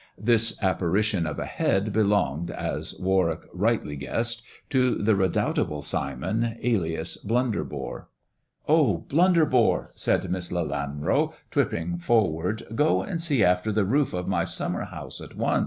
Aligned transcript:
This 0.17 0.57
apparition 0.63 1.27
of 1.27 1.37
a 1.37 1.45
head 1.45 1.93
belonged, 1.93 2.49
as 2.49 2.95
Warwick 2.97 3.41
rightly 3.53 3.95
guessed, 3.95 4.41
to 4.71 4.95
the 4.95 5.15
redoubtable 5.15 5.83
Simon, 5.83 6.57
alias 6.63 7.17
Blunderbore." 7.17 8.07
Oh, 8.75 9.05
Blunderbore," 9.07 9.91
said 9.93 10.27
Miss 10.31 10.51
Lelanro, 10.51 11.33
tripping 11.51 11.99
forward, 11.99 12.63
*' 12.71 12.73
go 12.73 13.03
and 13.03 13.21
see 13.21 13.43
after 13.43 13.71
the 13.71 13.85
roof 13.85 14.11
of 14.11 14.27
my 14.27 14.43
summer 14.43 14.85
house 14.85 15.21
at 15.21 15.35
once." 15.37 15.59